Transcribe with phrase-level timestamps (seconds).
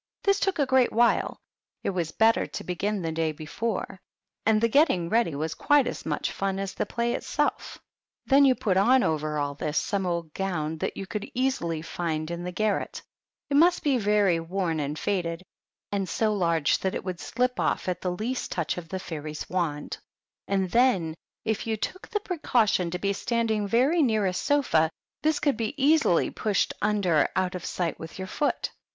[0.23, 1.37] This took a great while;
[1.83, 4.01] it was better to begin the day before;
[4.47, 7.77] and the getting ready was quite as much fun as the play itself.
[8.25, 12.31] Then you put on over all this some old gown that you could easily find
[12.31, 13.03] in the garret;
[13.51, 15.43] it must be very worn and faded,
[15.91, 19.47] and so large that it would slip off at the least touch of the fairy's
[19.51, 19.99] wand;
[20.47, 21.13] and then,
[21.45, 24.89] if you took the precau tion to be standing very near a sofa,
[25.21, 28.71] this could be easily pushed under out of sight with your foot.